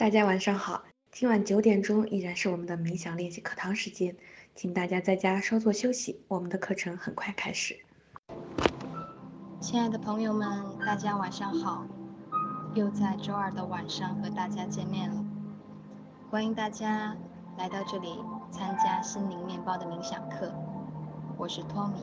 [0.00, 4.16] 大家晚上好，今晚九点钟依然是我们的冥想练习课堂时间，
[4.54, 7.78] 请大家在家稍作休息，我们的课程很快开始。
[9.60, 11.86] 亲爱的朋友们，大家晚上好，
[12.74, 15.22] 又在周二的晚上和大家见面了，
[16.30, 17.14] 欢迎大家
[17.58, 18.20] 来到这里
[18.50, 20.50] 参加心灵面包的冥想课，
[21.36, 22.02] 我是托米。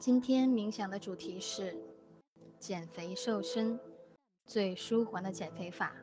[0.00, 1.76] 今天冥想的主题是
[2.58, 3.78] 减肥瘦身。
[4.46, 5.94] 最舒缓的减肥法，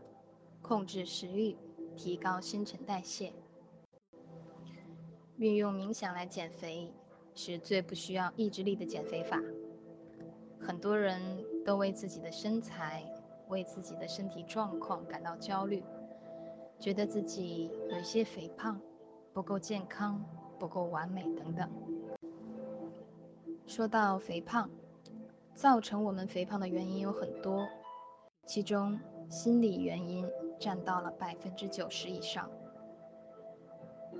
[0.61, 1.55] 控制食欲，
[1.95, 3.31] 提高新陈代谢。
[5.37, 6.91] 运用冥想来减肥，
[7.35, 9.39] 是最不需要意志力的减肥法。
[10.59, 11.21] 很多人
[11.63, 13.05] 都为自己的身材、
[13.47, 15.83] 为自己的身体状况感到焦虑，
[16.79, 18.81] 觉得自己有一些肥胖，
[19.33, 20.23] 不够健康，
[20.59, 21.69] 不够完美等等。
[23.67, 24.69] 说到肥胖，
[25.53, 27.67] 造成我们肥胖的原因有很多。
[28.53, 30.29] 其中，心理原因
[30.59, 32.51] 占到了百分之九十以上。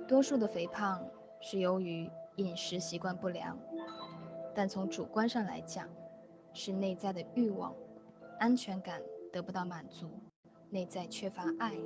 [0.08, 1.06] 多数的肥胖
[1.42, 3.58] 是由于饮食习惯不良，
[4.54, 5.86] 但从主观上来讲，
[6.54, 7.74] 是内在的欲望、
[8.38, 10.08] 安全感得不到满足，
[10.70, 11.76] 内在缺乏爱。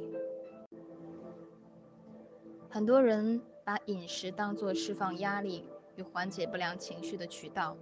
[2.70, 7.76] 很多人把饮食当作释放压力与缓解不良情绪的渠道。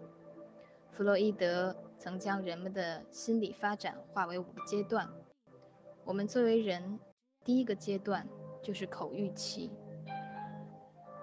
[0.90, 5.08] 弗洛伊德曾将人们的心理发展划为五个阶段。
[6.04, 6.98] 我们作为人，
[7.44, 8.28] 第一个阶段
[8.62, 9.70] 就是口欲期。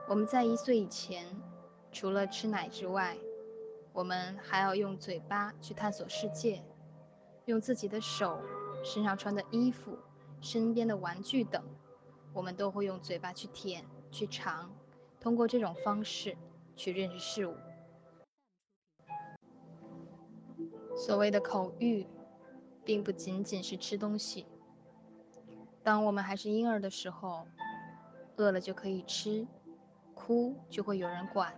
[0.08, 1.26] 我们在一岁以前，
[1.92, 3.16] 除了吃奶之外，
[3.94, 6.64] 我们还要用嘴巴去探索世界，
[7.46, 8.40] 用自己的手、
[8.84, 9.98] 身上穿的衣服、
[10.42, 11.64] 身边的玩具等，
[12.34, 14.74] 我们都会用嘴巴去舔、去尝，
[15.20, 16.36] 通过这种方式
[16.76, 17.56] 去认识事物。
[21.02, 22.06] 所谓的口欲，
[22.86, 24.46] 并不仅仅是吃东西。
[25.82, 27.48] 当我们还是婴儿的时候，
[28.36, 29.48] 饿了就可以吃，
[30.14, 31.56] 哭就会有人管，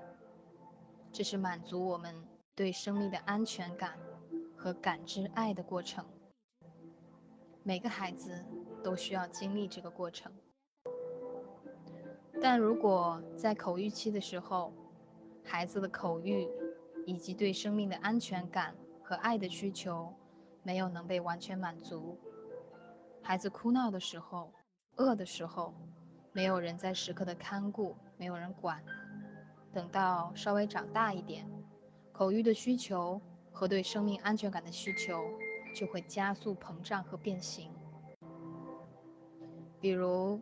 [1.12, 2.16] 这是满足我们
[2.56, 4.00] 对生命的安全感
[4.56, 6.06] 和感知爱的过程。
[7.64, 8.46] 每个孩子
[8.82, 10.32] 都需要经历这个过程。
[12.42, 14.72] 但如果在口欲期的时候，
[15.44, 16.48] 孩子的口欲
[17.06, 18.74] 以及对生命的安全感，
[19.14, 20.12] 和爱的需求
[20.64, 22.18] 没有能被完全满足，
[23.22, 24.52] 孩子哭闹的时候、
[24.96, 25.72] 饿的时候，
[26.32, 28.84] 没有人在时刻的看顾，没有人管。
[29.72, 31.48] 等到稍微长大一点，
[32.12, 35.24] 口欲的需求和对生命安全感的需求
[35.76, 37.72] 就会加速膨胀和变形。
[39.80, 40.42] 比如，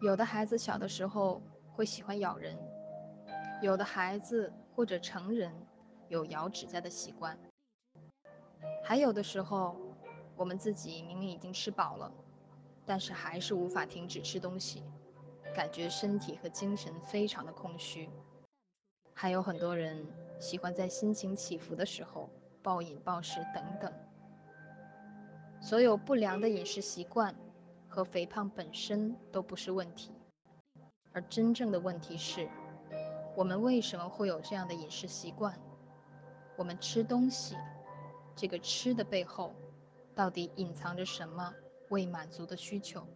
[0.00, 2.56] 有的孩子小的时候会喜欢咬人，
[3.60, 5.52] 有的孩子或者成人
[6.08, 7.38] 有咬指甲的习惯。
[8.82, 9.76] 还有的时候，
[10.36, 12.12] 我们自己明明已经吃饱了，
[12.84, 14.82] 但是还是无法停止吃东西，
[15.54, 18.08] 感觉身体和精神非常的空虚。
[19.12, 20.06] 还有很多人
[20.38, 22.28] 喜欢在心情起伏的时候
[22.62, 23.92] 暴饮暴食等等。
[25.58, 27.34] 所有不良的饮食习惯
[27.88, 30.12] 和肥胖本身都不是问题，
[31.12, 32.46] 而真正的问题是，
[33.34, 35.58] 我们为什么会有这样的饮食习惯？
[36.56, 37.56] 我们吃东西。
[38.36, 39.54] 这个吃的背后，
[40.14, 41.54] 到底隐藏着什么
[41.88, 43.06] 未满足的需求？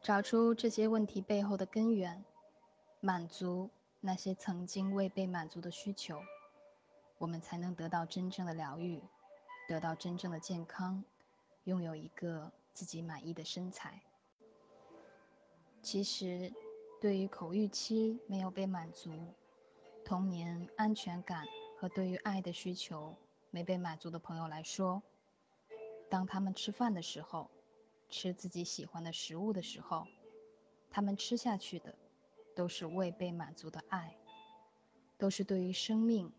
[0.00, 2.24] 找出这些问题背后的根源，
[3.00, 3.68] 满足
[4.00, 6.22] 那些曾经未被满足的需求，
[7.18, 9.02] 我们才能得到真正的疗愈，
[9.68, 11.04] 得到真正的健康，
[11.64, 14.00] 拥有一个自己满意的身材。
[15.82, 16.50] 其实，
[16.98, 19.10] 对于口欲期没有被满足，
[20.02, 21.46] 童年安全感。
[21.80, 23.16] 和对于爱的需求
[23.50, 25.02] 没被满足的朋友来说，
[26.10, 27.50] 当他们吃饭的时候，
[28.10, 30.06] 吃自己喜欢的食物的时候，
[30.90, 31.94] 他们吃下去的
[32.54, 34.14] 都是未被满足的爱，
[35.16, 36.30] 都是对于生命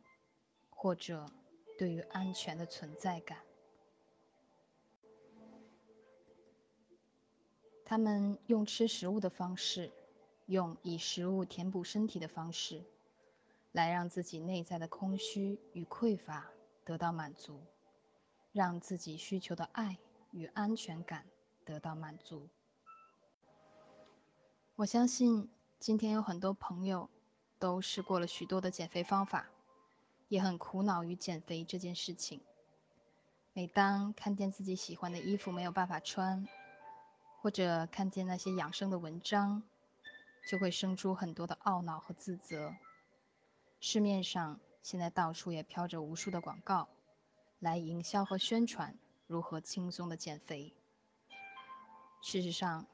[0.69, 1.25] 或者
[1.75, 3.39] 对于安全的存在感。
[7.83, 9.91] 他们用吃食物的方式，
[10.45, 12.83] 用以食物填补身体的方式。
[13.71, 16.51] 来让自己内在的空虚与匮乏
[16.83, 17.61] 得到满足，
[18.51, 19.97] 让自己需求的爱
[20.31, 21.25] 与安全感
[21.63, 22.49] 得到满足。
[24.75, 27.09] 我相信今天有很多朋友
[27.59, 29.47] 都试过了许多的减肥方法，
[30.27, 32.41] 也很苦恼于减肥这件事情。
[33.53, 36.47] 每当看见自己喜欢的衣服没有办法穿，
[37.41, 39.63] 或者看见那些养生的文章，
[40.49, 42.73] 就会生出很多的懊恼和自责。
[43.83, 46.87] 市面上现在到处也飘着无数的广告，
[47.57, 48.95] 来营销和宣传
[49.25, 50.75] 如何轻松的减肥。
[52.21, 52.85] 事实上，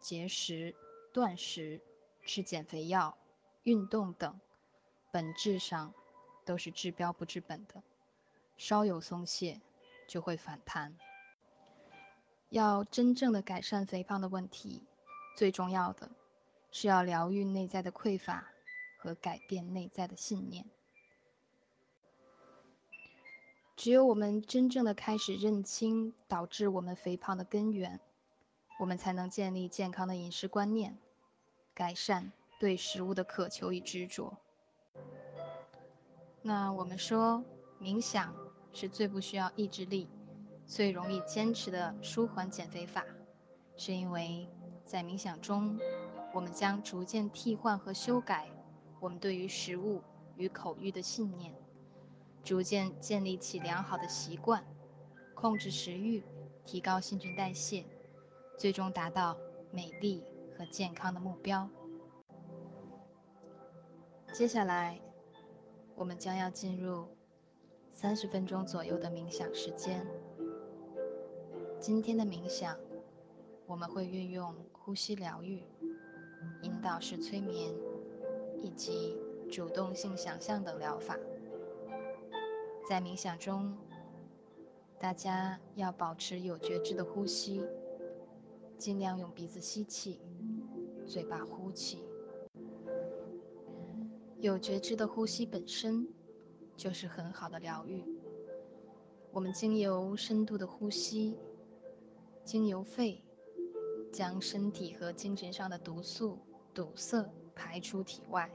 [0.00, 0.74] 节食、
[1.14, 1.80] 断食、
[2.26, 3.16] 吃减肥药、
[3.62, 4.40] 运动等，
[5.12, 5.94] 本质上
[6.44, 7.84] 都是治标不治本的，
[8.56, 9.60] 稍有松懈
[10.08, 10.98] 就会反弹。
[12.48, 14.82] 要真正的改善肥胖的问题，
[15.36, 16.10] 最重要的
[16.72, 18.51] 是要疗愈内在的匮乏
[19.02, 20.64] 和改变内在的信念。
[23.74, 27.98] 只有我们真正的开始认清导致我们肥胖的根源，
[28.78, 30.96] 我们才能建立健康的饮食观念，
[31.74, 34.38] 改善对食物的渴求与执着。
[36.42, 37.44] 那我们说，
[37.80, 38.32] 冥想
[38.72, 40.08] 是最不需要意志力。
[40.64, 43.04] 最容易坚持的舒缓减肥法，
[43.76, 44.48] 是因为
[44.86, 45.76] 在冥想中，
[46.32, 48.48] 我们将逐渐替换和修改
[49.02, 50.00] 我们对于食物
[50.36, 51.52] 与口欲的信念，
[52.44, 54.64] 逐渐建立起良好的习惯，
[55.34, 56.22] 控制食欲，
[56.64, 57.84] 提高新陈代谢，
[58.56, 59.36] 最终达到
[59.72, 60.22] 美丽
[60.56, 61.68] 和健康的目标。
[64.32, 65.00] 接下来，
[65.96, 67.08] 我们将要进入
[67.92, 70.06] 三十分钟左右的冥想时间。
[71.80, 72.78] 今天的冥想，
[73.66, 75.64] 我们会运用呼吸疗愈、
[76.62, 77.74] 引导式催眠
[78.62, 79.18] 以及
[79.50, 81.18] 主动性想象等疗法。
[82.88, 83.76] 在冥想中，
[84.98, 87.60] 大家要保持有觉知的呼吸，
[88.78, 90.20] 尽量用鼻子吸气，
[91.06, 92.02] 嘴巴呼气。
[94.38, 96.08] 有觉知的呼吸本身
[96.76, 98.04] 就是很好的疗愈。
[99.30, 101.36] 我们经由深度的呼吸。
[102.44, 103.22] 经由肺，
[104.12, 106.40] 将身体和精神上的毒素、
[106.74, 107.32] 堵塞
[107.64, 108.50] 排出体外，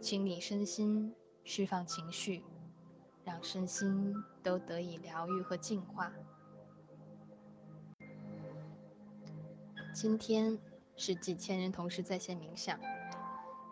[0.00, 1.14] 清理身心，
[1.44, 2.42] 释放情绪，
[3.24, 4.12] 让身心
[4.42, 6.12] 都得以疗愈和净化。
[9.94, 10.58] 今天
[10.96, 12.76] 是几千人同时在线冥想，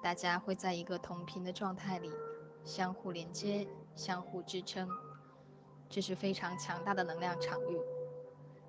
[0.01, 2.11] 大家会在一个同频的状态里，
[2.65, 3.67] 相互连接、
[3.97, 4.89] 相互支撑，
[5.89, 7.77] 这是非常强大的能量场域。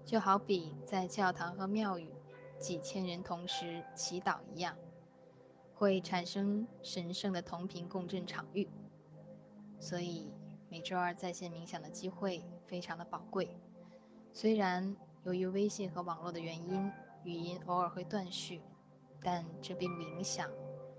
[0.04, 2.10] 就好比在教堂和庙宇，
[2.58, 4.76] 几千人同时祈祷一样，
[5.82, 8.70] 会产生神圣的同频共振场域。
[9.80, 10.32] 所以
[10.70, 13.50] 每周二在线冥想的机会非常的宝贵。
[14.32, 16.92] 虽然由于微信和网络的原因，
[17.24, 18.62] 语音偶尔会断续，
[19.24, 20.48] 但这并不影响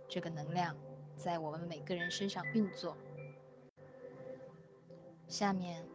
[0.09, 0.77] 这个能量
[1.15, 2.97] 在我们每个人身上运作。
[5.29, 5.87] 下面。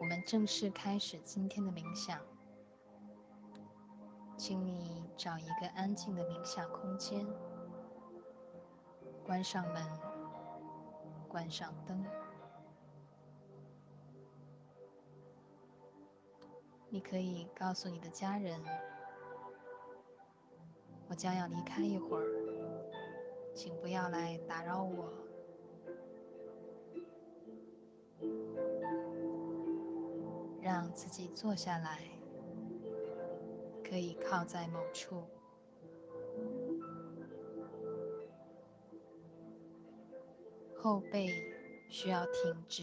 [0.00, 2.18] 我们正式开始今天的冥想，
[4.36, 7.24] 请你找一个安静的冥想空间，
[9.24, 9.82] 关上门，
[11.28, 12.04] 关上灯。
[16.88, 18.60] 你可以告诉你的家人，
[21.08, 22.26] 我将要离开一会儿，
[23.54, 25.10] 请不要来打扰我。
[30.60, 32.00] 让自己坐下来，
[33.82, 35.24] 可以靠在某处，
[40.82, 41.28] 后背
[41.88, 42.82] 需要挺直，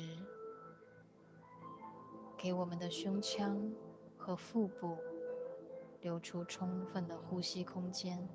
[2.38, 3.70] 给我们的胸腔
[4.18, 4.98] 和腹部
[6.00, 8.26] 留出充分的呼吸空间。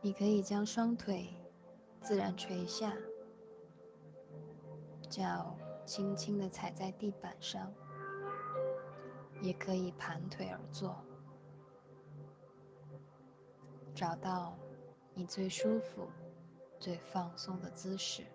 [0.00, 1.28] 你可以将双腿。
[2.00, 2.92] 自然垂下，
[5.08, 7.72] 脚轻轻的踩在地板上，
[9.40, 10.96] 也可以盘腿而坐，
[14.02, 14.52] 找到
[15.14, 16.08] 你最舒服、
[16.80, 18.26] 最放松的姿势。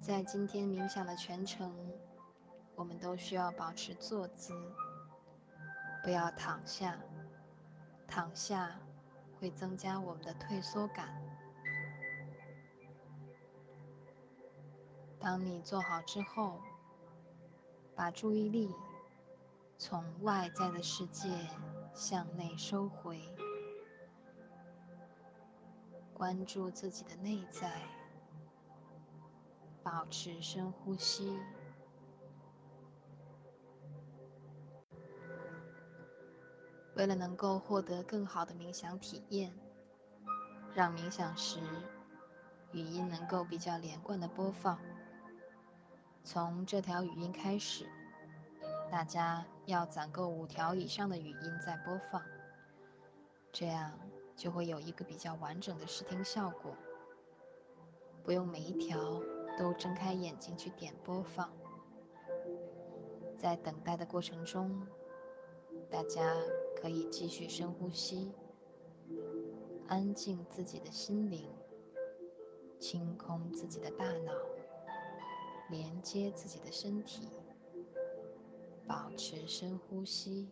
[0.00, 1.72] 在今天冥想的全程，
[2.74, 4.52] 我们都需要保持坐姿，
[6.02, 6.98] 不要躺下，
[8.08, 8.76] 躺下。
[9.38, 11.08] 会增加我们的退缩感。
[15.20, 16.60] 当你做好之后，
[17.94, 18.74] 把注意力
[19.78, 21.30] 从外在的世界
[21.94, 23.20] 向内收回，
[26.14, 27.82] 关注自己的内在，
[29.82, 31.38] 保持深呼吸。
[36.94, 39.52] 为了能够获得更好的冥想体验，
[40.74, 41.60] 让冥想时
[42.72, 44.78] 语音能够比较连贯的播放，
[46.22, 47.86] 从这条语音开始，
[48.90, 52.20] 大家要攒够五条以上的语音再播放，
[53.52, 53.92] 这样
[54.34, 56.76] 就会有一个比较完整的视听效果，
[58.24, 59.22] 不用每一条
[59.56, 61.48] 都睁开眼睛去点播放。
[63.38, 64.86] 在等待的过程中，
[65.88, 66.34] 大家
[66.76, 68.32] 可以继续深呼吸，
[69.86, 71.48] 安静自己的心灵，
[72.80, 74.32] 清空自己的大脑，
[75.70, 77.28] 连接自己的身体，
[78.90, 80.48] 保持深呼吸，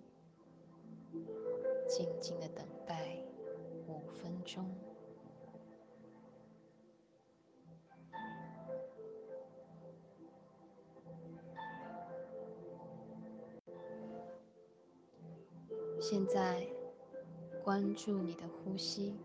[1.88, 3.18] 静静的等待。
[3.88, 4.64] 五分钟。
[16.00, 16.64] 现在，
[17.64, 19.18] 关注你的呼吸，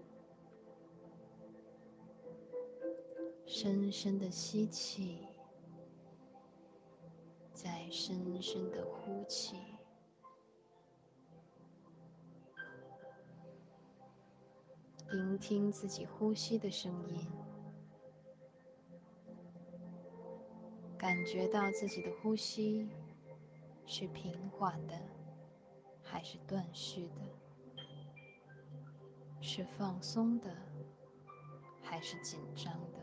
[3.45, 5.19] 深深的吸气，
[7.63, 9.55] 再深深的呼气。
[15.09, 17.31] 聆听自己呼吸的声音，
[20.97, 22.89] 感觉到自己的呼吸
[23.85, 24.99] 是平缓的，
[26.01, 27.21] 还是断续的？
[29.39, 30.53] 是放松的，
[31.81, 33.02] 还是紧张的？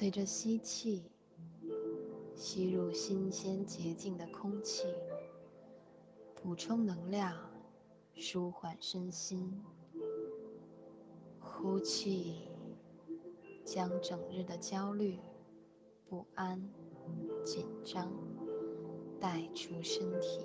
[0.00, 1.02] 随着吸气。
[2.34, 4.86] 吸入新鲜洁净的空气，
[6.34, 7.36] 补充能量，
[8.14, 9.62] 舒缓身心。
[11.38, 12.48] 呼气，
[13.62, 15.18] 将整日的焦虑、
[16.08, 16.66] 不安、
[17.44, 18.10] 紧张
[19.20, 20.40] 带出身体。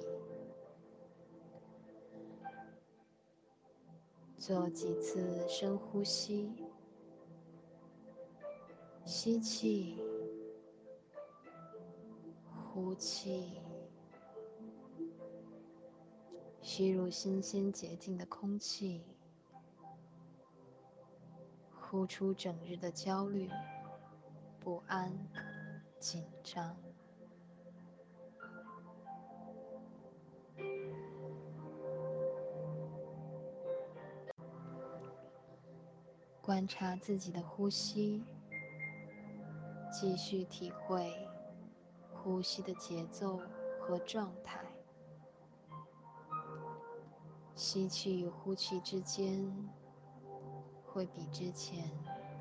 [4.37, 6.51] 做几次深呼吸，
[9.05, 10.01] 吸气。
[12.73, 13.53] 呼气，
[16.61, 19.01] 吸入新鲜洁净的空气，
[21.71, 23.49] 呼出整日的焦虑、
[24.59, 25.09] 不安、
[25.99, 26.75] 紧张。
[36.41, 38.21] 观察自己的呼吸，
[39.97, 41.13] 继续体会。
[42.11, 43.39] 呼吸的节奏
[43.79, 44.59] 和状态，
[47.53, 49.69] 吸气与呼气之间
[50.87, 51.87] 会比之前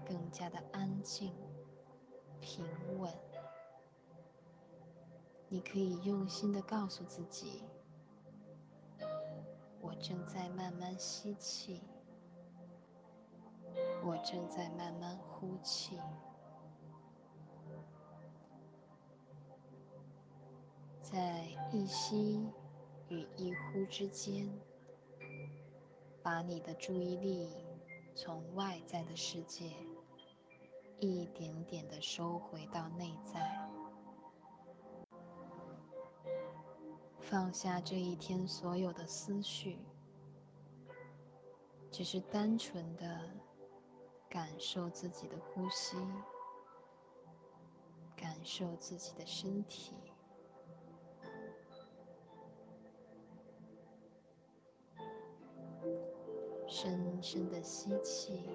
[0.09, 1.35] 更加的安静、
[2.41, 2.67] 平
[2.99, 3.13] 稳。
[5.51, 7.63] 你可以用心的告诉自己
[9.83, 11.83] ：“我正在慢慢吸气，
[14.03, 16.01] 我正在慢慢呼气。”
[21.14, 22.44] 在一吸
[23.09, 24.50] 与一呼之间，
[26.25, 27.49] 把你的注意力
[28.16, 29.71] 从外在的世界
[30.99, 33.71] 一点点的收回到内在，
[37.21, 39.78] 放下这一天所有的思绪，
[41.92, 43.30] 只是单纯的
[44.28, 45.97] 感受自己的呼吸，
[48.16, 49.94] 感受自己的身体。
[56.76, 58.50] 深深的吸气，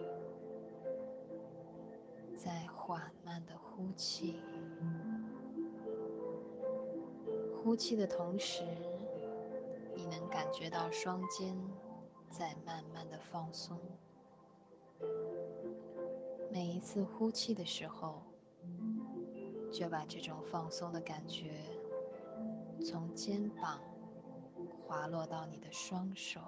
[2.36, 4.42] 再缓慢的呼气。
[7.56, 8.66] 呼气的同时，
[9.96, 11.58] 你能感觉到双肩
[12.30, 13.80] 在慢慢的放松。
[16.52, 18.22] 每一次呼气的时候，
[19.72, 21.54] 就把这种放松的感觉
[22.84, 23.80] 从肩膀
[24.86, 26.42] 滑落到你的双手。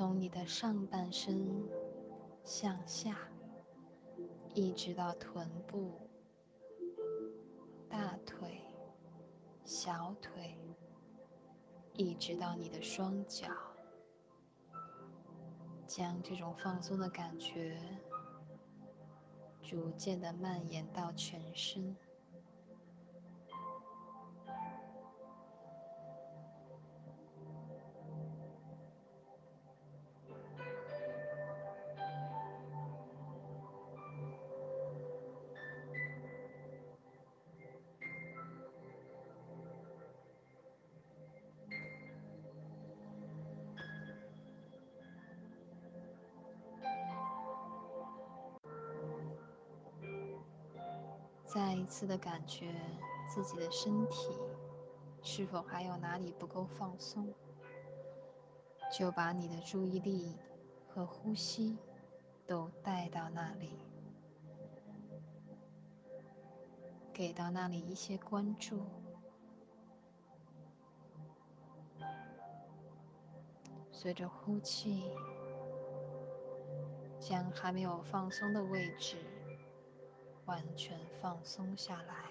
[0.00, 1.46] 从你的上半身
[2.42, 3.18] 向下，
[4.54, 5.92] 一直到臀部、
[7.86, 8.62] 大腿、
[9.62, 10.56] 小腿，
[11.92, 13.48] 一直到你的双脚，
[15.86, 17.78] 将这种放松的感觉
[19.60, 21.94] 逐渐的蔓延到全身。
[51.52, 52.72] 再一次的感觉
[53.28, 54.28] 自己的身体
[55.20, 57.34] 是否还有哪里不够放松，
[58.96, 60.36] 就把你的注意力
[60.86, 61.76] 和呼吸
[62.46, 63.72] 都带到那里，
[67.12, 68.84] 给到那里一些关注。
[73.90, 75.10] 随着呼气，
[77.18, 79.16] 将还没有放松的位置
[80.50, 82.24] 完全放松下来。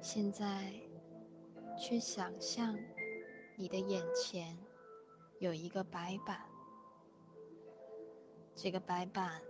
[0.00, 0.72] 现在，
[1.78, 2.76] 去想象
[3.54, 4.58] 你的眼前
[5.38, 6.44] 有一个白板。
[8.56, 9.40] 这个白板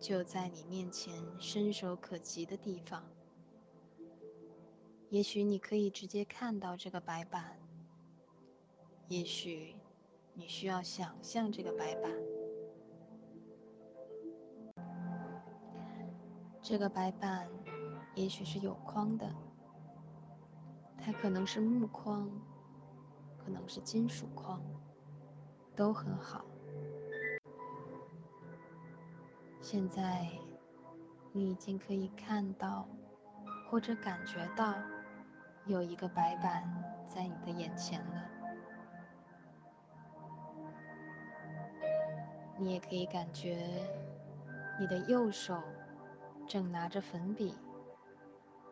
[0.00, 3.04] 就在你面前，伸手可及的地方。
[5.12, 7.58] 也许你可以直接看到这个白板，
[9.08, 9.76] 也许
[10.32, 12.10] 你需要想象这个白板。
[16.62, 17.46] 这个白板
[18.14, 19.30] 也许是有框的，
[20.96, 22.30] 它可能是木框，
[23.36, 24.62] 可能是金属框，
[25.76, 26.42] 都很好。
[29.60, 30.26] 现在，
[31.32, 32.88] 你已经可以看到，
[33.68, 34.74] 或者感觉到，
[35.66, 36.62] 有一个白板
[37.08, 38.28] 在你的眼前了。
[42.58, 43.66] 你也可以感觉，
[44.78, 45.60] 你的右手
[46.46, 47.54] 正拿着粉笔，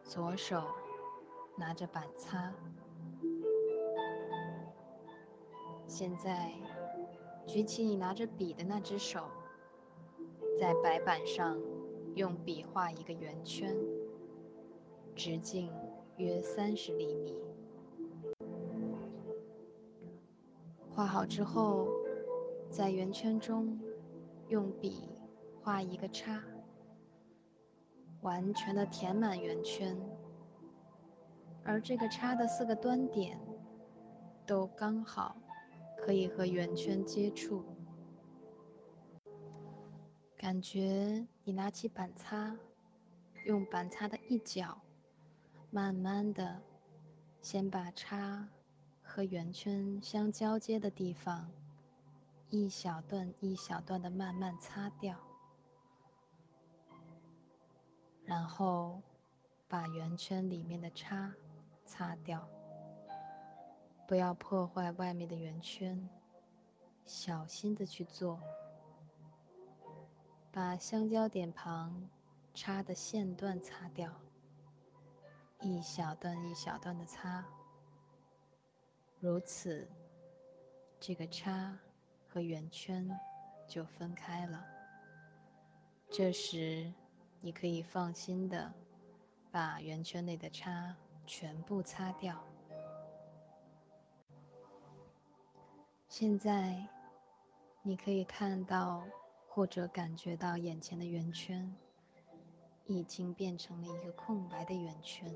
[0.03, 0.63] 左手
[1.57, 2.53] 拿着板擦。
[5.87, 6.53] 现在，
[7.47, 9.25] 举起你拿着笔的那只手。
[10.59, 11.59] 在白板上
[12.15, 13.75] 用笔画一个圆圈，
[15.17, 15.73] 直径
[16.21, 17.35] 约三十厘米。
[20.91, 21.89] 画好之后，
[22.69, 23.81] 在圆圈中
[24.49, 25.09] 用笔
[25.63, 26.45] 画一个叉，
[28.21, 29.97] 完全的填满圆圈。
[31.65, 33.41] 而这个叉的四个端点
[34.47, 35.37] 都刚好
[35.97, 37.65] 可以和圆圈接触。
[40.37, 42.55] 感觉你拿起板擦，
[43.47, 44.83] 用板擦的一角，
[45.73, 46.61] 慢慢的，
[47.41, 48.49] 先把叉
[49.03, 51.49] 和圆圈相交接的地方，
[52.49, 55.17] 一小段一小段的慢慢擦掉，
[58.25, 59.01] 然后
[59.69, 61.33] 把圆圈里面的叉
[61.85, 62.49] 擦掉，
[64.09, 66.09] 不要破坏外面的圆圈，
[67.07, 68.41] 小心的去做。
[70.51, 72.11] 把相交点旁
[72.55, 74.13] 插的线段擦掉，
[75.61, 77.45] 一小段一小段的擦，
[79.21, 79.89] 如此，
[80.99, 81.79] 这个叉
[82.27, 83.09] 和圆圈
[83.69, 84.65] 就分开了。
[86.11, 86.93] 这时，
[87.41, 88.73] 你可以放心的
[89.51, 90.97] 把圆圈内的叉
[91.27, 92.43] 全部擦掉。
[96.09, 96.89] 现在，
[97.83, 99.03] 你可以看到。
[99.53, 101.75] 或者感觉到眼前的圆圈
[102.87, 105.33] 已经变成了一个空白的圆圈，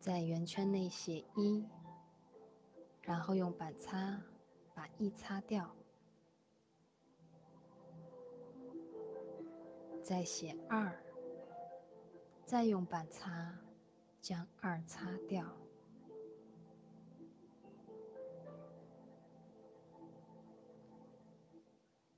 [0.00, 1.64] 在圆圈内写一，
[3.02, 4.20] 然后用板擦
[4.74, 5.74] 把一擦掉，
[10.02, 11.00] 再写二，
[12.44, 13.56] 再用板擦
[14.20, 15.46] 将二擦掉。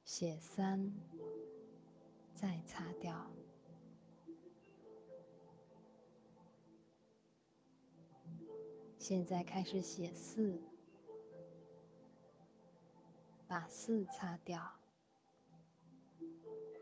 [0.04, 0.92] 写三，
[2.40, 3.30] 再擦掉。
[8.98, 10.58] 现在开始写四，
[13.46, 14.72] 把四擦掉。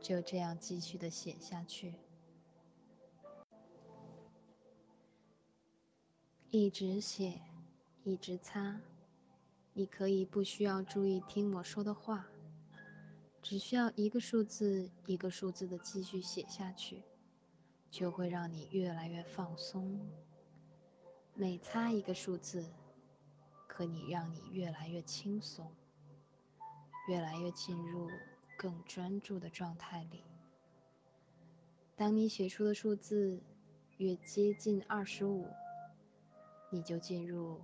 [0.01, 1.95] 就这样继续的写下去，
[6.51, 7.41] 一直写，
[8.05, 8.81] 一直擦。
[9.73, 12.29] 你可以不需要注意听我说的话。
[13.43, 17.03] 只需要一个数字一个数字的继续写下去，
[17.91, 20.01] 就会让你越来越放松。
[21.35, 22.67] 每擦一个数字，
[23.67, 25.73] 可以让你越来越轻松，
[27.09, 28.11] 越来越进入
[28.59, 30.25] 更专注的状态里。
[31.97, 33.41] 当你写出的数字
[33.97, 35.47] 越接近二十五，
[36.71, 37.61] 你就进入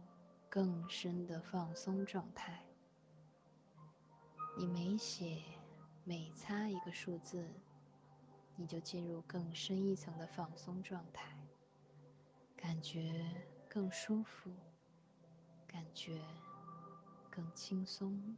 [0.49, 2.65] 更深的放松状态。
[4.57, 5.43] 你没写。
[6.07, 7.49] 每擦一个数字，
[8.57, 11.35] 你就进入更深一层的放松状态。
[12.55, 13.25] 感觉
[13.69, 14.51] 更舒服，
[15.67, 16.21] 感觉
[17.31, 18.37] 更轻松。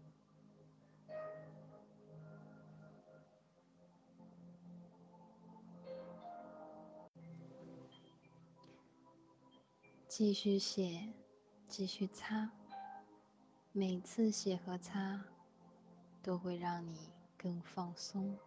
[10.07, 11.13] 继续写，
[11.69, 12.51] 继续擦。
[13.73, 15.25] 每次写和擦，
[16.23, 18.39] 都会让你更放松，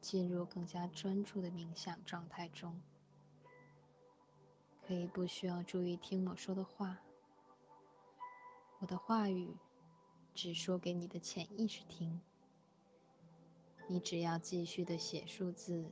[0.00, 2.80] 进入更加专注的冥想状态中。
[4.86, 6.98] 可以不需要注意听我说的话，
[8.78, 9.54] 我的话语
[10.34, 12.20] 只说给你的潜意识听。
[13.86, 15.90] 你只要继续的写数字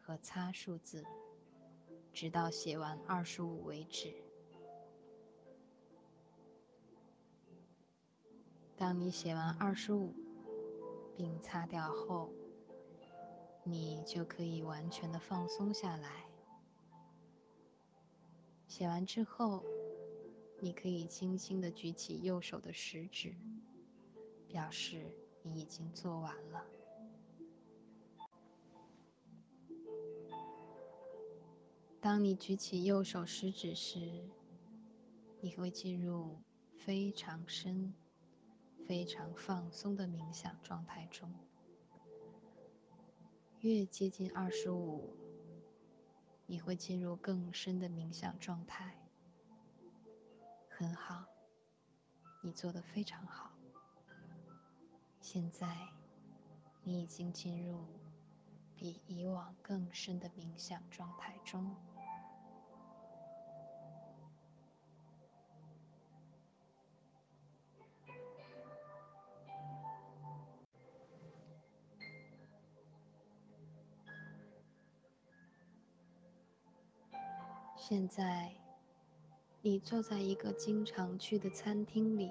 [0.00, 1.04] 和擦数字。
[2.10, 4.12] 直到写完二十五为止。
[8.76, 10.12] 当你写完二十五，
[11.18, 12.32] 并擦掉后，
[13.64, 16.28] 你就可以完全的放松下来。
[18.68, 19.64] 写完之后，
[20.60, 23.34] 你可以轻轻的举起右手的食指，
[24.46, 26.64] 表示你已经做完了。
[32.00, 34.22] 当你举起右手食指时，
[35.40, 36.38] 你会进入
[36.76, 37.92] 非常深、
[38.88, 41.30] 非常放松的冥想状态中。
[43.60, 45.14] 越接近二十五，
[46.46, 48.96] 你会进入更深的冥想状态。
[50.70, 51.26] 很好，
[52.40, 53.52] 你做的非常好。
[55.20, 55.92] 现在，
[56.82, 57.84] 你已经进入
[58.74, 61.76] 比以往更深的冥想状态中。
[77.88, 78.52] 现在，
[79.62, 82.30] 你坐在一个经常去的餐厅里，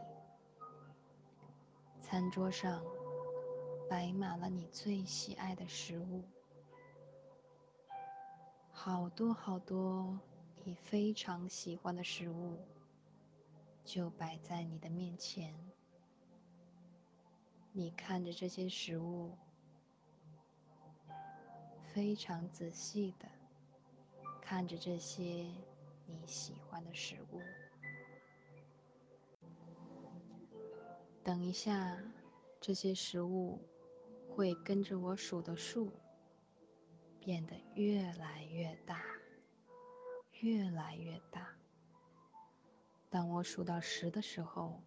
[2.00, 2.86] 餐桌上
[3.89, 6.22] 摆满了你最喜爱的食物，
[8.70, 10.20] 好多好多
[10.63, 12.60] 你非常喜欢的食物
[13.84, 15.56] 就摆在你的面前。
[17.72, 19.36] 你看着这些食物，
[21.82, 23.28] 非常仔细的。
[24.49, 25.45] 看着这些
[26.05, 27.41] 你喜欢的食物，
[31.21, 32.01] 等一下，
[32.62, 33.60] 这些食物
[34.29, 35.91] 会跟着我数的数
[37.19, 39.03] 变得越来越大，
[40.39, 41.53] 越来越大。
[43.10, 44.81] 当我数到十的时候，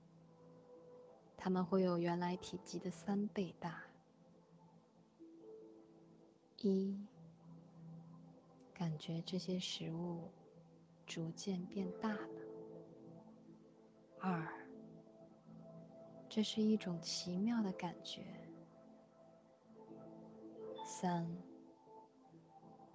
[1.36, 3.84] 它们会有原来体积的三倍大。
[6.62, 6.98] 一。
[8.80, 10.30] 感觉这些食物
[11.04, 12.28] 逐渐变大了。
[14.18, 14.66] 二，
[16.30, 18.24] 这是一种奇妙的感觉。
[20.86, 21.30] 三，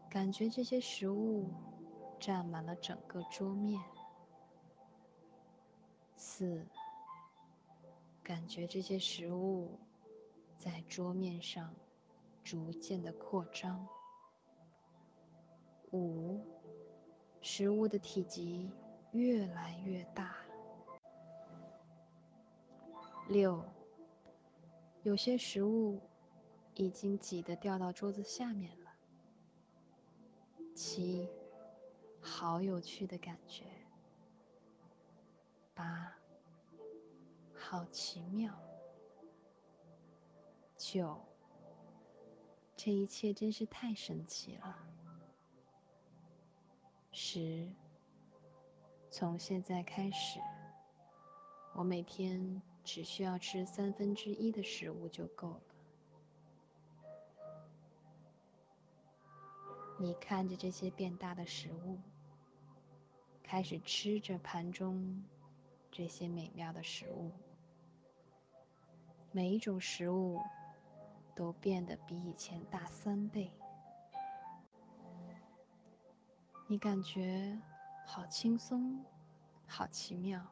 [0.09, 1.51] 感觉这些食物
[2.19, 3.79] 占满了整个桌面。
[6.15, 6.65] 四，
[8.23, 9.77] 感觉这些食物
[10.57, 11.75] 在桌面上
[12.43, 13.87] 逐渐的扩张。
[15.91, 16.39] 五，
[17.41, 18.69] 食物的体积
[19.11, 20.35] 越来越大。
[23.27, 23.63] 六，
[25.03, 26.01] 有些食物
[26.75, 28.91] 已经挤得掉到桌子下面了。
[30.75, 31.29] 七，
[32.19, 33.63] 好有趣的感觉。
[35.73, 36.13] 八，
[37.53, 38.53] 好奇妙。
[40.77, 41.19] 九，
[42.75, 44.77] 这一切真是太神奇了。
[47.17, 47.65] 十，
[49.09, 50.37] 从现在开始，
[51.73, 55.61] 我每天只需要吃三分之一的食物就够了。
[59.97, 61.97] 你看着这些变大的食物，
[63.41, 65.23] 开始吃着盘中
[65.89, 67.31] 这些美妙的食物，
[69.31, 70.41] 每一种食物
[71.33, 73.49] 都变得比以前大三倍。
[76.67, 77.61] 你感觉
[78.07, 79.05] 好轻松，
[79.67, 80.43] 好奇妙。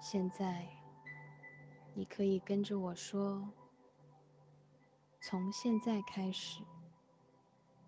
[0.00, 0.66] 现在，
[1.94, 3.48] 你可以跟着我说
[5.22, 6.64] ：“从现在开始，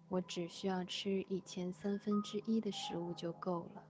[0.08, 3.84] 我只需要吃以前三分之一的食物就够了。”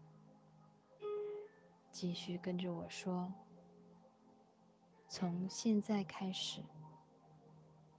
[1.93, 3.35] 继续跟着我说
[5.11, 6.63] ：“从现在开始，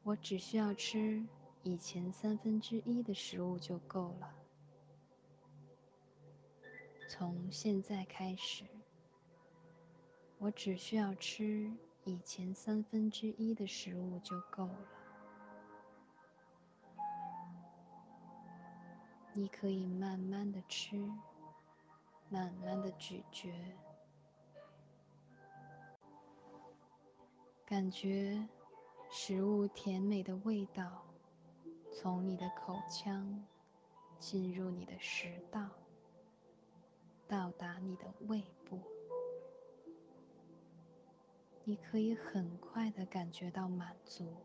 [0.01, 1.23] 我只需要吃。”
[1.67, 4.31] 以前三分之一的食物就够了。
[7.09, 8.63] 从现在开始，
[10.37, 11.73] 我只需要吃
[12.03, 14.87] 以前三分之一的食物就够了。
[19.33, 20.97] 你可以慢慢的吃，
[22.29, 23.51] 慢慢的咀嚼，
[27.65, 28.47] 感觉
[29.09, 31.04] 食物甜美的味道
[31.97, 33.41] 从你的口腔
[34.19, 35.69] 进入你的食道。
[37.27, 38.79] 到达你的胃部，
[41.63, 44.35] 你可以很快的感觉到满足。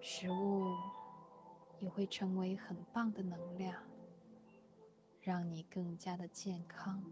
[0.00, 0.76] 食物
[1.80, 3.82] 也会成为很棒的能量，
[5.20, 7.02] 让你更加的健康。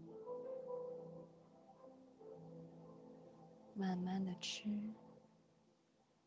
[3.73, 4.69] 慢慢的吃，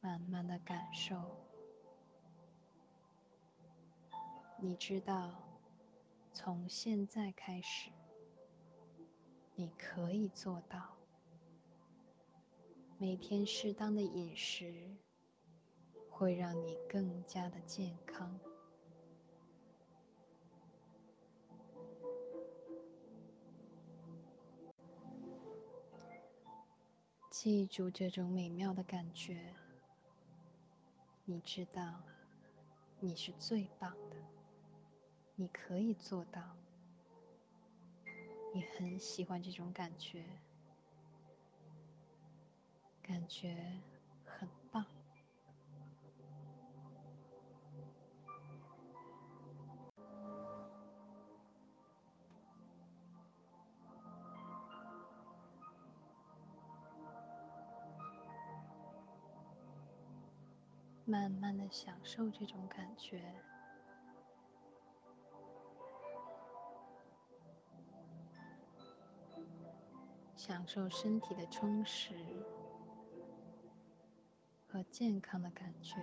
[0.07, 1.21] 慢慢的感受，
[4.61, 5.43] 你知道。
[6.33, 7.91] 从现在开始，
[9.57, 10.95] 你可以做到
[12.99, 14.95] 每天适当的饮食，
[16.09, 18.39] 会让你更加的健康。
[27.31, 29.55] 记住这种美妙的感觉，
[31.29, 32.01] 你知道，
[33.01, 34.17] 你是最棒的。
[35.35, 36.41] 你可以做到，
[38.55, 40.25] 你很喜欢这种感觉，
[43.03, 43.81] 感觉
[61.09, 63.23] 慢慢的享受这种感觉。
[70.35, 72.15] 享受身体的充实
[74.67, 75.95] 和健康的感觉。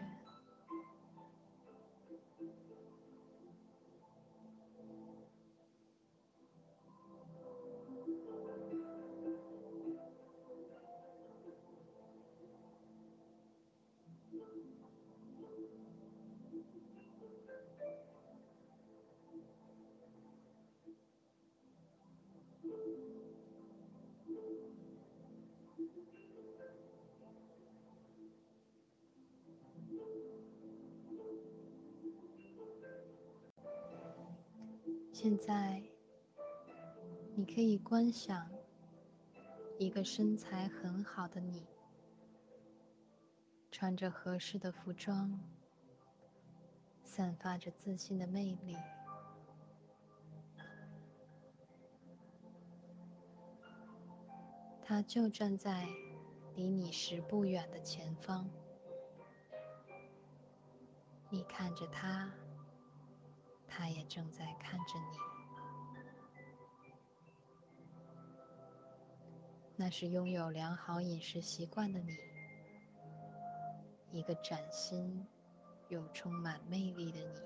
[35.45, 35.83] 在，
[37.35, 38.49] 你可以观想
[39.77, 41.67] 一个身材很好的你，
[43.69, 45.37] 穿着合适的服装，
[47.03, 48.77] 散发着自信的魅力。
[54.81, 55.89] 他就站在
[56.55, 58.49] 离你十步远的前方，
[61.29, 62.31] 你看着他。
[63.75, 65.17] 他也正在看着你，
[69.75, 72.17] 那是拥有良好饮食习惯的你，
[74.11, 75.27] 一个崭新
[75.89, 77.41] 又充满魅力的你，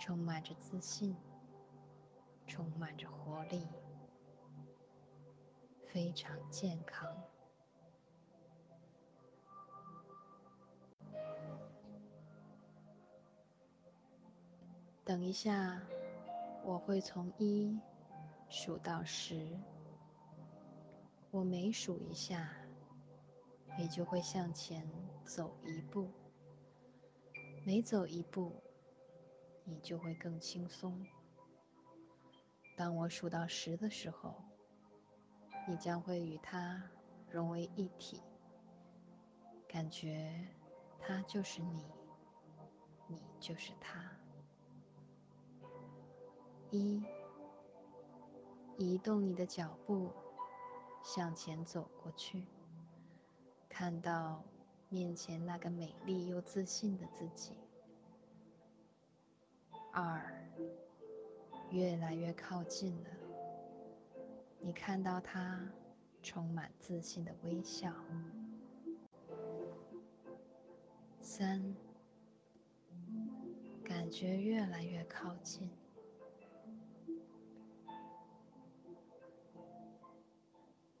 [0.00, 1.14] 充满着自信，
[2.46, 3.68] 充满着活力，
[5.86, 7.08] 非常健康。
[15.04, 15.82] 等一下，
[16.66, 17.78] 我会从一
[18.48, 19.46] 数到十。
[21.30, 22.50] 我每数一下，
[23.78, 24.88] 你就会向前
[25.24, 26.08] 走一步。
[27.66, 28.62] 每走一步，
[29.64, 31.06] 你就会更轻松。
[32.78, 34.34] 当我数到十的时候，
[35.68, 36.82] 你将会与它
[37.28, 38.22] 融为一体，
[39.68, 40.48] 感觉
[40.98, 41.84] 它就是你，
[43.06, 44.13] 你就是它。
[46.76, 47.00] 一，
[48.76, 50.10] 移动你的脚步，
[51.04, 52.48] 向前走过去，
[53.68, 54.42] 看到
[54.88, 57.52] 面前那个美丽又自信的自己。
[59.92, 60.50] 二，
[61.70, 63.10] 越来越靠近了，
[64.58, 65.60] 你看到他
[66.24, 67.94] 充满自信的微笑。
[71.20, 71.76] 三，
[73.84, 75.70] 感觉越来越靠近。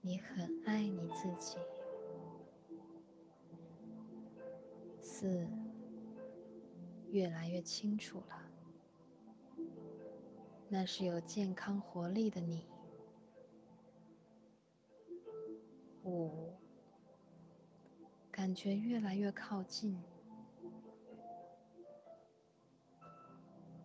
[0.06, 1.56] 你很爱你自己。
[5.00, 5.48] 四，
[7.10, 8.42] 越来越清楚了。
[10.68, 12.66] 那是有健康活力的你。
[16.02, 16.52] 五，
[18.30, 19.98] 感觉越来越靠近，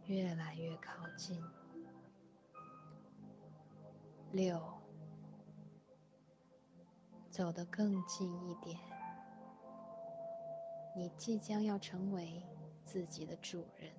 [0.08, 1.42] 越来越靠近。
[4.34, 4.62] 六，
[7.40, 8.78] 走得更近一点，
[10.94, 12.44] 你即将要成为
[12.84, 13.94] 自己的主人。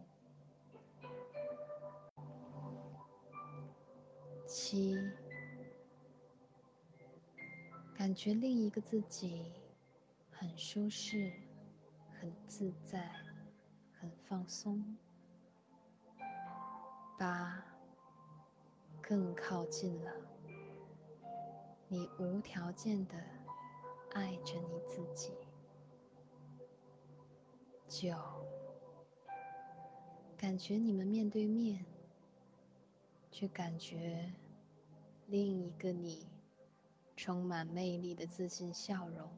[4.47, 4.95] 七。
[7.95, 9.55] 感觉另一个自己
[10.31, 11.33] 很舒适、
[12.21, 13.11] 很自在、
[13.99, 14.99] 很放松。
[17.19, 17.65] 八，
[19.01, 20.13] 更靠近了，
[21.93, 23.17] 你无条件的
[24.13, 25.33] 爱着你自己。
[27.89, 28.17] 九，
[30.37, 31.85] 感觉你们面对面，
[33.33, 34.33] 去感觉
[35.27, 36.29] 另一个你。
[37.17, 39.29] 充满魅力的自信笑容，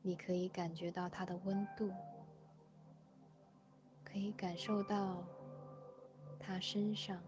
[0.00, 1.90] 你可以感觉到它的温度，
[4.04, 5.22] 可以感受到
[6.38, 7.20] 他身上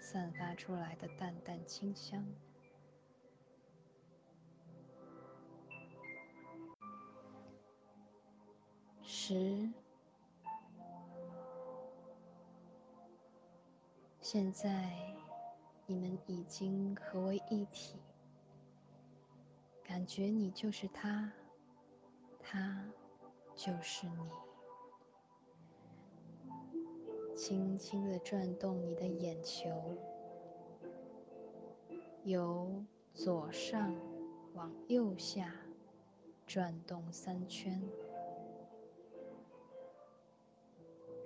[0.00, 2.26] 散发出来的淡淡清香。
[9.26, 9.70] 十，
[14.20, 14.92] 现在
[15.86, 17.96] 你们已经合为一体。
[19.82, 21.32] 感觉你就是他，
[22.38, 22.84] 他
[23.56, 24.28] 就是你。
[27.34, 29.96] 轻轻的转动你的眼球，
[32.24, 32.84] 由
[33.14, 33.96] 左上
[34.52, 35.50] 往右下
[36.46, 37.82] 转动三圈，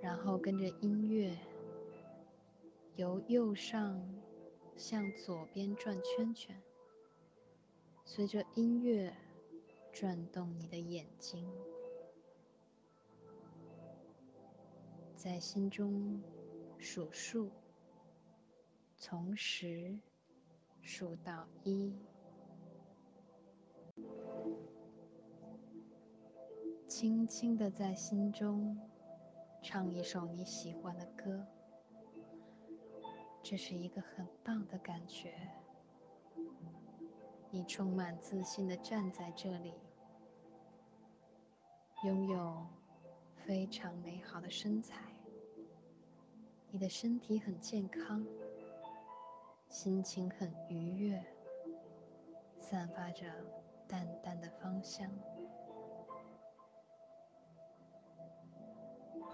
[0.01, 1.37] 然后跟着音乐
[2.95, 4.01] 由右上
[4.75, 6.61] 向左边转圈圈。
[8.05, 9.13] 随着音乐
[9.91, 11.47] 转动你的眼睛，
[15.15, 16.19] 在心中
[16.79, 17.51] 数数，
[18.97, 19.99] 从十
[20.81, 21.93] 数到一，
[26.87, 28.75] 轻轻的在心中
[29.61, 31.45] 唱一首你喜欢的歌，
[33.43, 35.33] 这是一个很棒的感觉。
[37.51, 39.73] 你充满自信的站在这里，
[42.03, 42.65] 拥有
[43.35, 45.03] 非常美好的身材。
[46.71, 48.25] 你的身体很健康，
[49.67, 51.23] 心情很愉悦，
[52.59, 53.25] 散发着
[53.87, 55.11] 淡淡的芳香。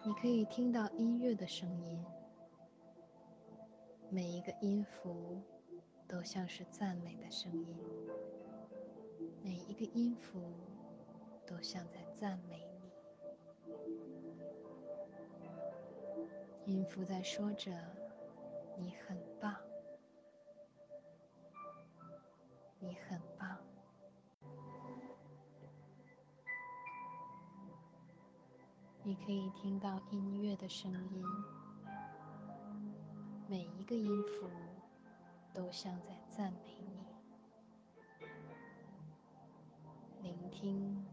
[0.06, 2.06] 你可以听到音乐的声音，
[4.10, 5.42] 每一个音符。
[6.08, 7.76] 都像是赞美的声音，
[9.42, 10.40] 每一个音符
[11.48, 12.64] 都像在赞美
[16.66, 16.76] 你。
[16.76, 17.72] 音符在说着
[18.78, 19.56] ：“你很棒，
[22.80, 23.20] 你很
[29.06, 31.24] 你可以听到音乐的声音，
[33.48, 34.50] 每一个音符。
[35.54, 38.28] 都像在赞美你，
[40.22, 41.06] 聆听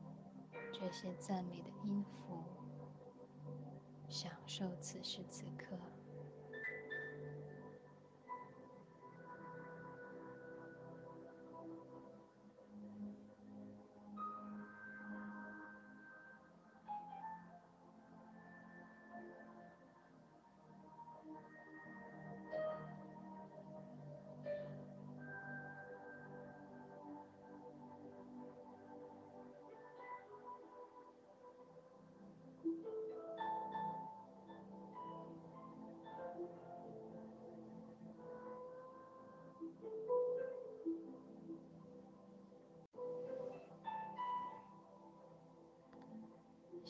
[0.72, 2.42] 这些赞美的音符，
[4.08, 5.78] 享受此时此刻。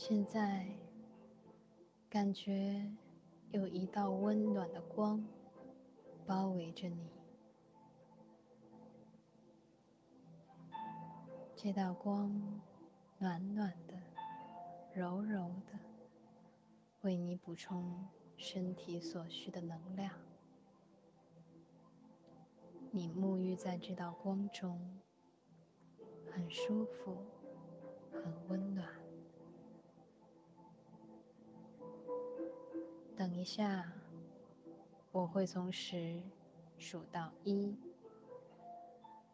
[0.05, 0.66] 现在，
[2.11, 2.90] 感觉
[3.53, 5.24] 有一道温暖的光
[6.26, 7.09] 包围着你。
[11.55, 12.61] 这道光
[13.20, 13.94] 暖暖的、
[14.92, 15.78] 柔柔的，
[17.03, 18.05] 为你补充
[18.36, 20.12] 身体所需的能量。
[22.90, 24.98] 你沐浴在这道光中，
[26.28, 27.24] 很舒服，
[33.43, 33.93] 一下，
[35.11, 36.22] 我会从十
[36.78, 37.76] 数到一。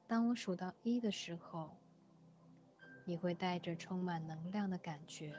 [0.06, 1.76] 当我数到一的时候，
[3.04, 5.34] 你会带着充满能量的感觉，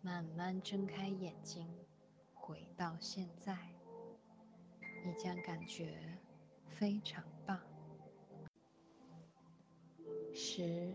[0.00, 1.68] 慢慢睁开眼睛，
[2.32, 3.54] 回到现在。
[5.04, 6.18] 你将感觉
[6.66, 7.60] 非常棒。
[10.32, 10.94] 十，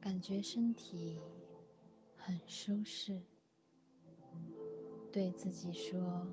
[0.00, 1.20] 感觉身体
[2.16, 3.22] 很舒适。
[5.12, 6.26] 对自己说：“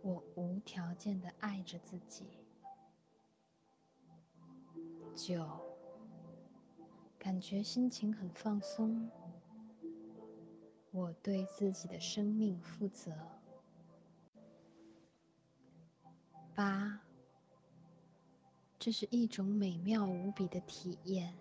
[0.00, 2.24] 我无条件的爱着自己。”
[5.14, 5.46] 九，
[7.18, 9.10] 感觉心情很放松。
[10.90, 13.12] 我对自己的生命负责。
[16.54, 17.00] 八，
[18.78, 21.34] 这是一种美妙无比的体验。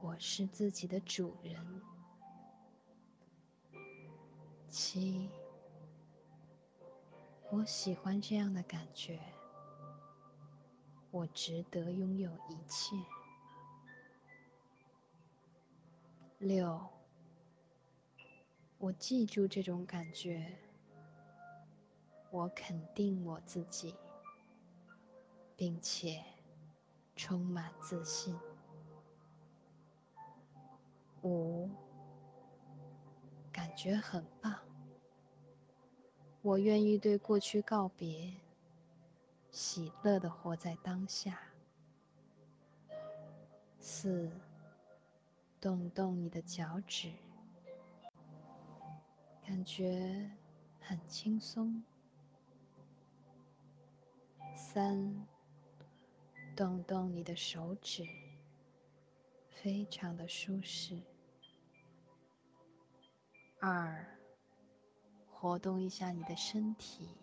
[0.00, 1.93] 我是自己的主人。
[4.74, 5.30] 七，
[7.48, 9.20] 我喜欢这样的感觉。
[11.12, 12.96] 我值得拥有一切。
[16.38, 16.84] 六，
[18.78, 20.58] 我记住这种感觉。
[22.32, 23.94] 我肯定我自己，
[25.54, 26.20] 并且
[27.14, 28.36] 充满自信。
[31.22, 31.70] 五。
[33.54, 34.52] 感觉很棒，
[36.42, 38.34] 我愿意对过去告别，
[39.52, 41.38] 喜乐的活在当下。
[43.78, 44.28] 四，
[45.60, 47.12] 动动你的脚趾，
[49.46, 50.28] 感觉
[50.80, 51.80] 很轻松。
[54.56, 55.24] 三，
[56.56, 58.04] 动动你的手指，
[59.48, 61.00] 非常的舒适。
[63.66, 64.04] 二，
[65.26, 67.16] 活动一下你的身体，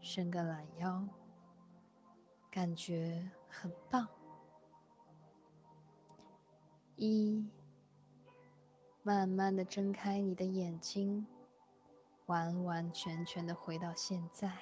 [0.00, 1.04] 伸个懒腰，
[2.48, 4.06] 感觉很棒。
[6.94, 7.44] 一，
[9.02, 11.26] 慢慢的睁开你的眼睛，
[12.26, 14.56] 完完全全的回到现在，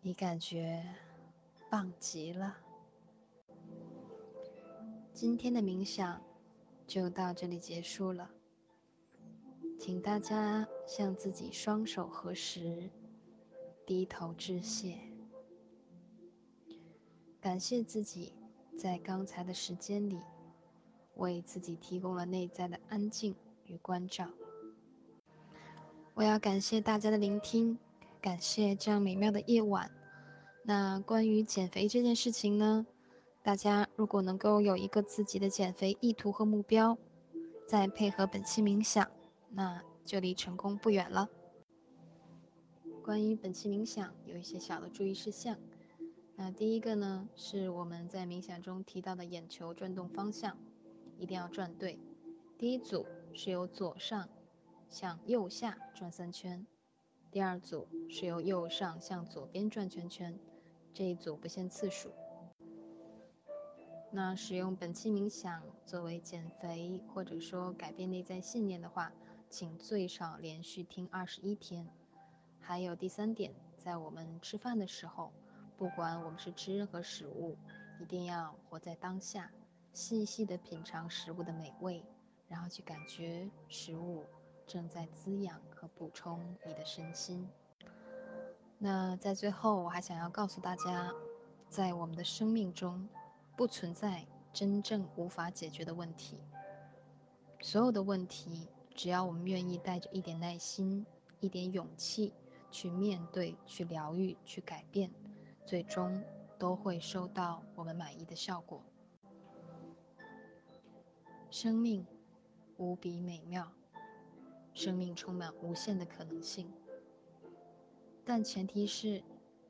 [0.00, 0.94] 你感觉
[1.68, 2.58] 棒极了。
[5.12, 6.22] 今天的冥想
[6.86, 8.30] 就到这里结束了。
[9.78, 12.88] 请大家向自己双手合十，
[13.86, 14.96] 低头致谢，
[17.40, 18.32] 感谢自己
[18.78, 20.18] 在刚才的时间里
[21.16, 23.34] 为自己提供了内在的安静
[23.66, 24.30] 与关照。
[26.14, 27.78] 我要感谢大家的聆听，
[28.22, 29.90] 感谢这样美妙的夜晚。
[30.62, 32.86] 那关于减肥这件事情呢？
[33.42, 36.96] 大家如果能够有一个自己的减肥意图和目标，
[37.66, 39.06] 再配合本期冥想。
[39.56, 41.30] 那就离成功不远了。
[43.04, 45.56] 关于本期冥想，有一些小的注意事项。
[46.34, 50.58] 那第一个呢，是我们在冥想中提到的眼球转动方向，
[51.18, 52.00] 一定要转对。
[52.58, 54.28] 第一组是由左上
[54.88, 56.66] 向右下转三圈，
[57.30, 60.36] 第二组是由右上向左边转圈圈，
[60.92, 62.10] 这一组不限次数。
[64.10, 69.12] 那使用本期冥想作为减肥或者说改变内在信念的话。
[69.54, 71.86] 请最少连续听二十一天。
[72.58, 75.32] 还有第三点，在我们吃饭的时候，
[75.76, 77.56] 不管我们是吃任何食物，
[78.00, 79.48] 一定要活在当下，
[79.92, 82.04] 细细的品尝食物的美味，
[82.48, 84.24] 然后去感觉食物
[84.66, 87.48] 正在滋养和补充你的身心。
[88.76, 91.12] 那在最后，我还想要告诉大家，
[91.68, 93.08] 在我们的生命中，
[93.56, 96.40] 不存在真正无法解决的问题，
[97.60, 98.66] 所有的问题。
[98.94, 101.04] 只要我们愿意带着一点耐心、
[101.40, 102.32] 一点勇气
[102.70, 105.10] 去面对、去疗愈、去改变，
[105.66, 106.22] 最终
[106.58, 108.82] 都会收到我们满意的效果。
[111.50, 112.06] 生命
[112.76, 113.72] 无比美妙，
[114.72, 116.72] 生命充满无限的可能性，
[118.24, 119.22] 但前提是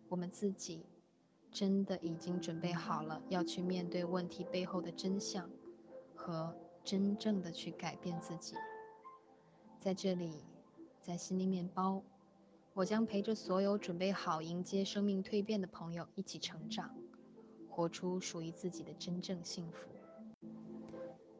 [0.08, 0.86] 我们自己
[1.50, 5.50] 真的已经准备好了要去面对问题背后的真相，
[6.14, 6.54] 和
[6.84, 8.54] 真正的去改变自己。
[9.84, 10.32] 在这里，
[11.02, 12.02] 在心灵面包，
[12.72, 16.96] 我将陪着所有准备好迎接生命蜕变的朋友一起成长，
[17.68, 19.90] 活出属于自己的真正幸福。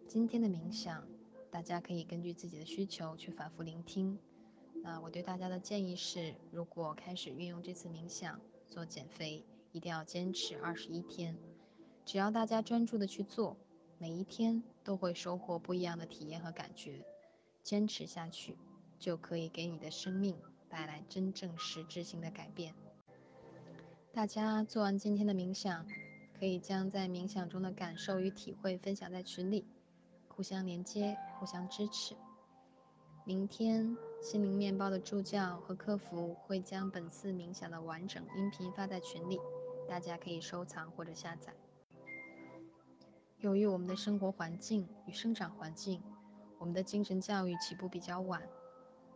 [0.07, 1.07] 今天的冥想，
[1.51, 4.19] 大家可以根据自己的需求去反复聆听。
[4.83, 8.39] 那我对大家的建议是，如果开始运用这次冥想
[8.69, 9.43] 做减肥，
[9.73, 11.35] 一定要坚持二十一天。
[12.05, 13.57] 只要大家专注的去做，
[13.97, 17.03] 每一天都会收获不一样的体验和感觉。
[17.65, 18.57] 坚持下去，
[18.99, 20.37] 就可以给你的生命
[20.69, 22.75] 带来真正实质性的改变。
[24.13, 25.87] 大家做完今天的冥想，
[26.39, 29.65] 可以将在冥想中的感受与体会分享在群里，
[30.29, 32.15] 互相连接，互相支持。
[33.25, 39.41] 明天心灵面包的助教和客服会将本次冥想的完整音频发在群里，
[39.89, 41.55] 大家可以收藏或者下载。
[43.39, 46.03] 由于我们的生活环境与生长环境，
[46.65, 48.41] 我们的精神教育起步比较晚，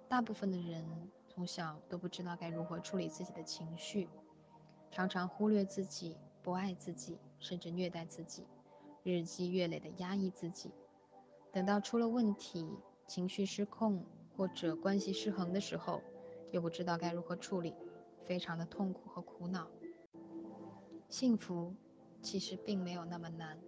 [0.06, 0.84] 大部分的人
[1.26, 4.06] 从小都不知道该如何处理自己的情绪，
[4.90, 8.46] 常常忽略自己、不爱自己，甚至虐待自己，
[9.02, 10.72] 日积月累的压抑自己。
[11.50, 12.68] 等到出了问题，
[13.06, 14.04] 情绪失控
[14.36, 16.02] 或者关系失衡的时候，
[16.52, 17.74] 又不知道该如何处理，
[18.26, 19.70] 非常的痛苦和苦恼。
[21.08, 21.74] 幸福
[22.20, 23.58] 其实并没有那么难。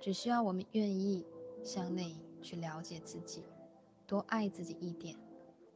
[0.00, 1.24] 只需要我们愿意
[1.62, 3.42] 向内去了解自己，
[4.06, 5.16] 多爱自己一点，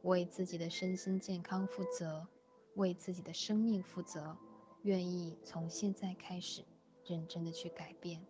[0.03, 2.27] 为自己的身心健康负责，
[2.75, 4.37] 为自己的生命负责，
[4.83, 6.63] 愿意从现在开始
[7.05, 8.25] 认真的去改变。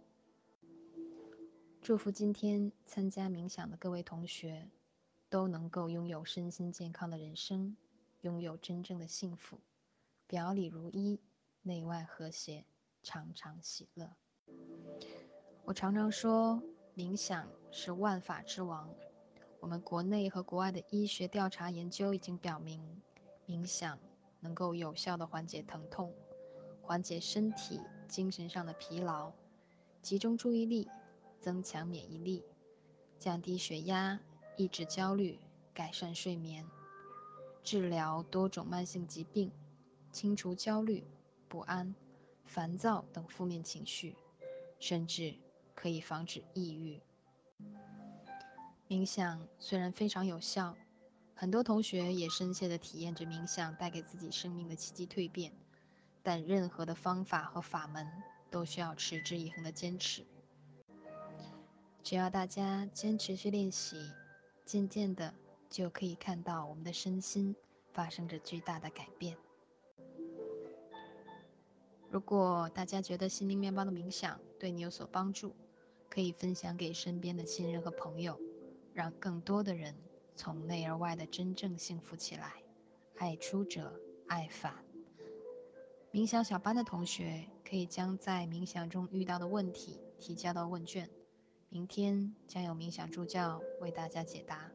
[1.82, 4.70] 祝福今天参加冥想的各位同学，
[5.30, 7.76] 都能够拥有身心健康的人生，
[8.22, 9.60] 拥有真正的幸福，
[10.28, 11.20] 表里如一，
[11.64, 12.66] 内外和谐，
[13.02, 14.16] 常常喜乐。
[15.64, 16.62] 我常常说，
[17.02, 18.88] 冥想是万法之王。
[19.60, 22.80] 我们国内和国外的医学调查研究已经表明，
[23.48, 23.98] 冥想
[24.40, 26.14] 能够有效的缓解疼痛，
[26.80, 29.32] 缓解身体、精神上的疲劳，
[30.04, 30.88] 集中注意力，
[31.40, 32.44] 增强免疫力，
[33.18, 34.20] 降低血压，
[34.56, 35.40] 抑制焦虑，
[35.74, 36.64] 改善睡眠，
[37.64, 39.52] 治疗多种慢性疾病，
[40.12, 41.04] 清除焦虑、
[41.48, 41.96] 不安、
[42.46, 44.16] 烦躁等负面情绪，
[44.78, 45.34] 甚至。
[45.76, 47.02] 可以防止抑郁。
[48.88, 50.76] 冥想虽然非常有效，
[51.34, 55.54] 很多同学也深切地体验着冥想带给自己生命的奇迹蜕变，
[56.22, 58.06] 但任何的方法和法门
[58.50, 60.26] 都需要持之以恒的坚持。
[62.04, 64.12] 只要大家坚持去练习，
[64.66, 65.34] 渐渐的
[65.70, 67.56] 就可以看到我们的身心
[67.94, 69.38] 发生着巨大的改变。
[72.12, 75.56] 如果大家觉得心灵面包的冥想对你有所帮助，
[76.10, 78.38] 可以分享给身边的亲人和朋友，
[78.94, 79.96] 让更多的人
[80.36, 82.62] 从内而外的真正幸福起来。
[83.16, 83.98] 爱出者
[84.28, 84.74] 爱返。
[86.12, 91.10] 冥想小班的同学可以将在冥想中遇到的问题提交到问卷，
[91.70, 94.70] 明天将有冥想助教为大家解答。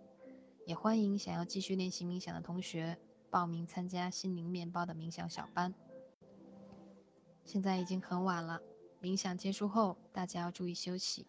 [0.65, 2.97] 也欢迎想要继续练习冥想的同学
[3.29, 5.75] 报名参加心灵面包的冥想小班。
[7.47, 8.61] 现在已经很晚了。
[9.01, 11.25] 冥想结束后，大家要注意休息。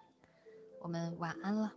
[0.81, 1.73] 我们晚安了。